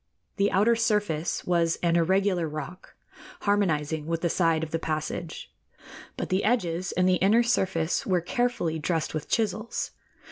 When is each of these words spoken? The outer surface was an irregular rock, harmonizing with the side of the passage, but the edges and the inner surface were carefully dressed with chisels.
The 0.37 0.51
outer 0.51 0.75
surface 0.75 1.45
was 1.45 1.77
an 1.83 1.95
irregular 1.95 2.49
rock, 2.49 2.95
harmonizing 3.41 4.07
with 4.07 4.21
the 4.21 4.31
side 4.31 4.63
of 4.63 4.71
the 4.71 4.79
passage, 4.79 5.53
but 6.17 6.29
the 6.29 6.43
edges 6.43 6.91
and 6.93 7.07
the 7.07 7.17
inner 7.17 7.43
surface 7.43 8.03
were 8.03 8.19
carefully 8.19 8.79
dressed 8.79 9.13
with 9.13 9.29
chisels. 9.29 9.91